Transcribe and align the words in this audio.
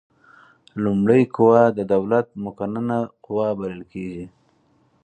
لومړۍ 0.83 1.21
قوه 1.35 1.63
د 1.77 1.79
دولت 1.93 2.27
مقننه 2.45 2.97
قوه 3.25 3.47
بلل 3.59 3.81
کیږي. 3.91 4.25